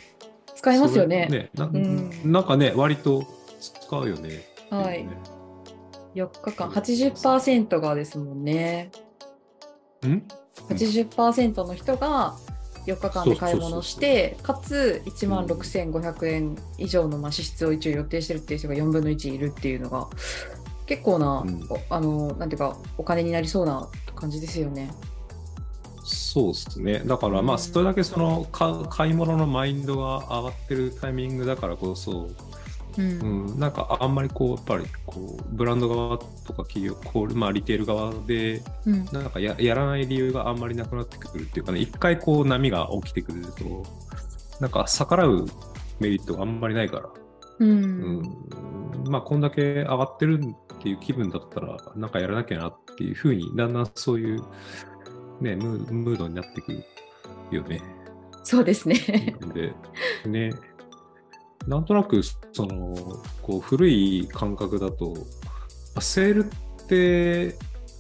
[0.55, 1.27] 使いますよね。
[1.29, 3.25] それなうんなんかね、割と
[3.59, 4.45] 使うよね。
[4.69, 5.09] はいね。
[6.15, 8.89] 4日間、80%がですもんね。
[10.05, 10.23] ん
[10.69, 12.38] ？80%の人が
[12.86, 20.07] 4日間で買い物して、かつ1万6500円以上のまあ支出を一応予定してるっていう人が4分の1いるっていうのが、
[20.86, 24.91] 結構な、うんおあの、なんていうか、お金になりそうな感じですよね。
[26.03, 26.99] そうですね。
[26.99, 32.29] だからまあ、それだけそのか買い物のマインドが上がってるタイミングだからこそ、
[32.97, 33.47] うん。
[33.49, 39.05] うん、なんかあんまりこう、やっぱりこう、ブランド側とか企業、こうまあ、リテール側で、うん。
[39.05, 43.83] なんかややらない理由があんまりなくなってくるっていうかね、一回こう波が起きてくると、
[44.59, 45.45] なんか逆らう
[45.99, 47.09] メリットがあんまりないから、
[47.59, 48.21] ううん。
[48.21, 48.21] ん、
[49.07, 54.41] まあ、こんだけ上がってるっていう気分だったら、なんかやらなきゃなっていうふうに、だんだんそういう、
[55.41, 56.83] ね、ムームードになってくる
[57.51, 57.81] よね。
[58.43, 58.95] そうですね。
[59.53, 59.73] で、
[60.29, 60.51] ね、
[61.68, 65.16] なんとなく、その、こう、古い感覚だと、
[65.99, 67.57] セールって、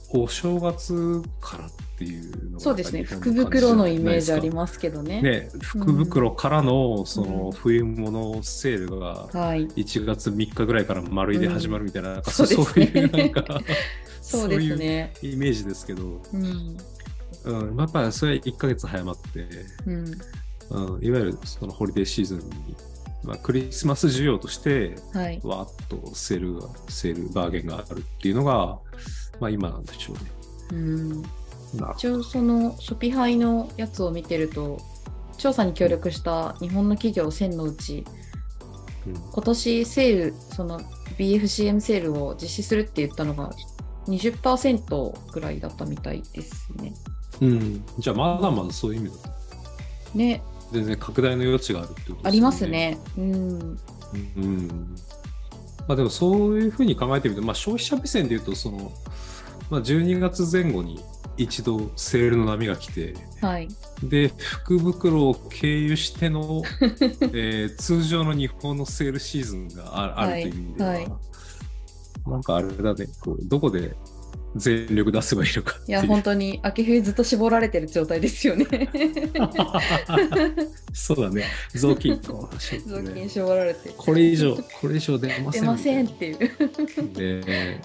[0.09, 3.03] お正月からっていうのがそうですね。
[3.03, 5.21] 福袋のイメージありますけどね。
[5.21, 9.67] ね、福袋からの、そのうん冬物セールが、はい。
[9.67, 13.61] 1月3日ぐらいから丸いで始まるみたいな、なんかそそううですねいうなんか
[14.21, 15.13] そうですね。
[15.21, 16.77] イメージですけど、うん。
[17.45, 19.47] うん、やっぱりそれ1ヶ月早まって、
[19.85, 20.05] うん。
[20.95, 22.45] うん、いわゆるそのホリデーシーズンに、
[23.25, 25.41] まあ、クリスマス需要として、はい。
[25.43, 28.79] わーっとセールが、セールバーゲンがあるっていうのが、
[29.39, 30.21] まあ今なんでしょうね。
[30.71, 31.21] うん。
[31.77, 34.79] な一応そのショピハイのやつを見てると
[35.37, 38.05] 調査に協力した日本の企業1000のうち
[39.05, 40.79] 今年セールその
[41.17, 43.51] BFCM セールを実施するって言ったのが
[44.07, 46.93] 20%ぐらいだったみたいですね。
[47.41, 47.85] うん、うん。
[47.97, 49.29] じゃあまだまだそういう意味だ
[50.11, 50.43] と、ね、
[50.75, 52.21] 全然拡大の余地があるってことですよね。
[52.25, 52.67] あります。
[52.67, 52.97] ね。
[53.17, 53.79] うん。
[54.37, 54.95] うん。
[55.87, 58.91] まあでもそういうふうに考えてみると、まあ消費者目線で言うと、その、
[59.69, 60.99] まあ12月前後に
[61.37, 63.67] 一度セールの波が来て、はい。
[64.03, 66.63] で、福袋を経由しての、
[67.33, 71.11] えー通常の日本のセールシーズンがああるという意味では、はいはい
[72.27, 73.95] なんかあれだね、こうどこで
[74.55, 78.65] 全力出せばいいのかいや、本当に秋冬ずっと絞られてる状態ですよね。
[80.93, 83.91] そうだね、雑巾こうし雑巾絞られて。
[83.95, 86.37] これ以上、これ以上出ません出ませんみっていう。
[87.13, 87.81] で、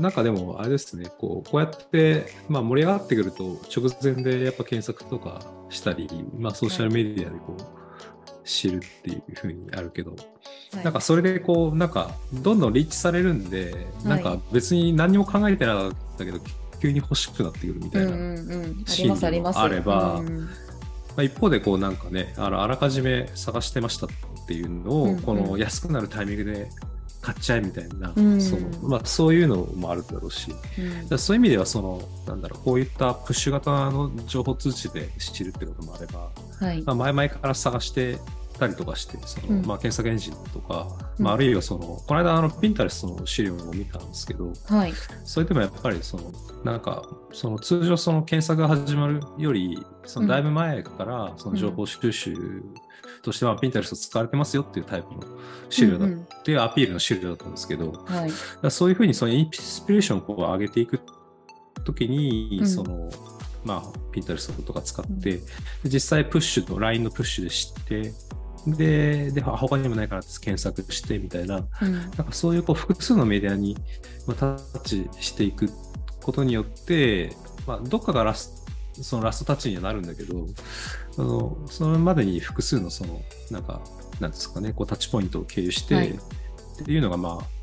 [0.00, 6.08] なんかでも、あれですね、こうこうやって、まあ、盛り上がってくると、直前でやっぱ検索とかしたり、
[6.38, 7.77] まあ、ソーシャルメディアでこう、
[8.48, 10.84] 知るっていうふうにあるけど、はい。
[10.84, 16.40] なんかそれでこう、なんかどんどんリーチされるんで、なんか別に何にも考えてなかったけど、
[16.80, 18.10] 急に欲しくなってくるみたいな。
[18.86, 20.48] シーンあればうん
[21.18, 24.08] まあ、一方でこうなんかねあのあらかじめ探してましたっ
[24.46, 26.68] ていうのを、この安くなるタイミングで
[27.20, 28.40] 買っちゃえみたいな、うん。
[28.40, 31.08] そのまあ、そういうのもあるだろうしうん。
[31.08, 36.30] らそういう意味ではそのなんだろうこういったプッシュ型の情報通知で知るってこともあれば、
[36.60, 36.82] はい。
[36.82, 38.18] まあ、前々から探して
[38.58, 39.66] たりとかしてその、うん。
[39.66, 40.88] まあ、検索エンジンとか、
[41.18, 41.24] うん。
[41.24, 44.92] まあ、あるいはそのこの間あのピンタレストの資料を見たんですけど、はい。
[45.24, 46.32] それでもやっぱりその
[46.64, 47.02] なんか
[47.32, 52.62] その通常その検索が始まるよりそのだいぶ前からその情報収集
[53.22, 55.22] としてはピンタレスト使われてますよっていうタイプの
[55.68, 56.08] 資料だっ
[56.42, 58.30] ていうアピールの資料だったんですけど、はい。
[58.62, 61.00] らそういうふうにそのインスピレーションをこう上げていく
[61.84, 62.66] ときに、うん。
[62.66, 63.10] その
[63.64, 65.40] まあピンタレストとか使って、で
[65.84, 68.12] 実際プッシュと LINE のプッシュで知って
[68.66, 71.66] でで他にもないから検索してみたいな。
[71.82, 71.92] うん。
[71.92, 73.76] なんかそういうこう複数のメディアに
[74.26, 75.68] まあタッチしていく
[76.20, 77.32] ことによって、
[77.66, 78.58] まあ、どっかがラス
[79.02, 80.46] そのラストタッチにはなるんだけど、
[81.18, 83.80] あのそれまでに複数のその、なんか、
[84.20, 86.10] なんですかね、こうタッチポイントを経由して、はい。
[86.10, 87.57] っていうのがまあ、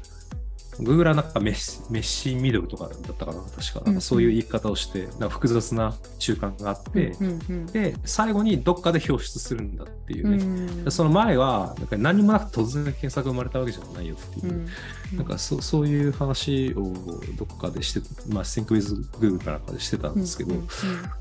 [0.79, 3.79] Google はなんかメッシメッシーミドルとかだったかな、確か。
[3.79, 10.37] うんなんかそういう言い方をして、なんか複雑な中間があって、うんうんで、最後にどっかで表出するんだっていううね。
[10.37, 14.55] んでその前は、なんか何もなく突然検索が生まれたわけじゃないよっていうう。
[14.57, 14.67] ん
[15.13, 16.93] なんかそそういう話を
[17.37, 20.67] どこかでして、まあ、Think with Google かなんかでしてたんですけど、うんうん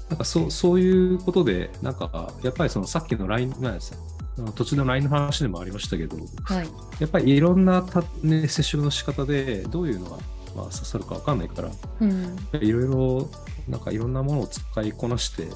[0.09, 3.99] なんかそうそういうことで、なんかやっぱりそのさっきの LINE なんですよ。
[4.39, 6.69] あの途中の LINE の話でもありましたけど、はい。
[6.99, 10.17] やっぱりいろんなた、ね、接触の仕方でどういうのが、
[10.55, 11.71] まあ、刺さるかわかんないから、
[12.01, 13.31] うんいろいろ、
[13.69, 15.49] なんかいろんなものを使いこなして、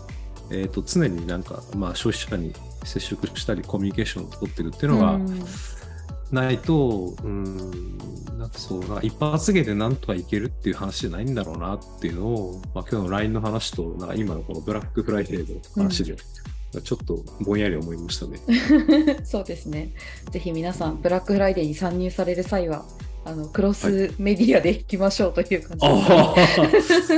[0.50, 2.54] えー、と常になんか、まあ、消費者に
[2.84, 5.44] 接触したりコミュニケーションを取ってるっていうのが、うん
[6.32, 7.98] ないと、うん、
[8.38, 16.16] なんかそう、なんか一発芸でなんとかいけるっていう話じゃないんだろうなっていうのを、まあ、今日の LINE の話と、なんか今のこのブラックフライデーの話で、
[16.82, 18.38] ちょっとぼんやり思いましたね。
[19.24, 19.90] そうですね。
[20.30, 22.84] ぜひ皆さん、ブラックフライデーに参入される際は、
[23.24, 26.34] あのクロスメディアで行きましょうという感じあ
[26.70, 27.16] です、あ、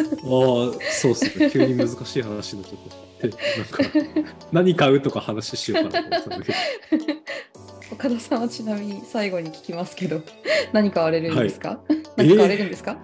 [0.91, 1.51] そうっすね。
[1.51, 2.79] 急に難しい話になっちゃっ
[3.21, 3.29] た。
[3.29, 7.15] でなんか、何買うとか話しようかなと思ったんだけど。
[7.93, 10.23] 岡田さんはちなみに最後に聞きますけど、
[10.73, 11.81] 何買われるんですか、
[12.17, 12.97] 何か買われるんですか、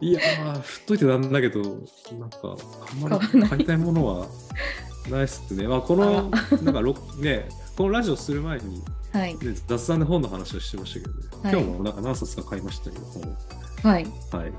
[0.00, 1.60] いやー、振っといてなんだけど、
[2.18, 2.56] なんか、
[2.90, 4.26] あんまり買いたいものは
[5.10, 5.66] ないっすね。
[5.66, 6.30] まあ、この、
[6.62, 9.36] なんかろ、ね、このラジオする前に、はい。
[9.36, 13.36] ね、雑談で本の話をしてましたけど、ねはい今日もなんか何冊か買いましたけど、本
[13.92, 14.06] はい。
[14.30, 14.52] はい。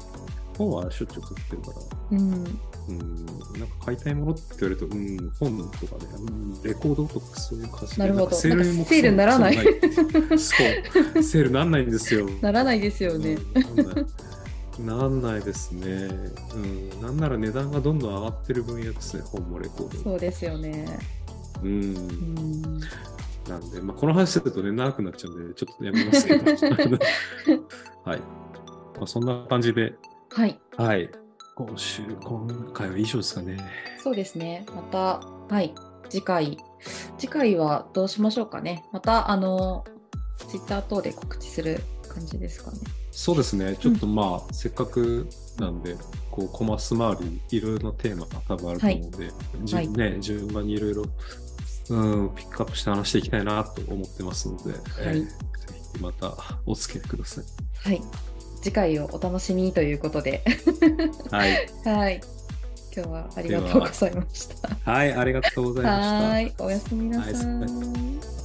[0.58, 2.60] 本はしょっちゅう買ってるから、うん。
[2.88, 3.26] うん、
[3.60, 8.02] なんか買いたいものって言われると、うん、本とかね、うんレコードとかそういう感じで。
[8.02, 12.30] なるほどセールにもセールにならないそう、セールなんないんですよ。
[12.42, 13.38] ならないですよね。
[13.56, 14.34] うん
[14.80, 16.10] なんないですね。
[16.56, 17.02] うん。
[17.02, 20.04] なんなら値段がどんどん上がってる分野ですね、本もレコードも。
[20.04, 21.00] そうですよね。
[21.62, 21.68] う。
[21.68, 22.80] うんん。
[23.48, 26.46] なんで、まあ、この話するとね、長くなっちゃうんで、ちょっとやめますけど。
[28.04, 28.20] はい。
[28.98, 29.94] まあ、そんな感じで、
[30.30, 30.60] はい。
[30.76, 31.10] はい。
[31.56, 33.58] 今週、今回は以上ですかね。
[34.02, 34.66] そうですね。
[34.76, 35.22] また、
[35.54, 35.74] はい。
[36.10, 36.58] 次回。
[37.18, 38.86] 次回はどうしましょうかね。
[38.92, 39.86] また、あの、
[40.48, 42.80] ツイッター等で告知する感じですかね。
[43.12, 43.78] そうですね。
[43.80, 45.28] ちょっとまあ、せっかく
[45.60, 45.96] なんで、
[46.32, 49.32] こう、コマス周り、いろいろなテーマが多分あると思うので、
[49.64, 51.04] じはいね、順番にいろいろ、
[51.90, 56.34] うん、ピックアップして話していきたいなと思ってますので、えーぜひまた
[56.66, 57.46] お付き合いください。
[57.76, 58.02] はい。
[58.64, 60.42] 次回をお楽しみにということで。
[61.30, 61.70] はい。
[61.84, 62.22] はい。
[62.96, 64.92] 今日はありがとうございました。
[64.92, 66.30] はい、ありがとうございました。
[66.30, 66.54] はい。
[66.60, 68.43] おやすみなさい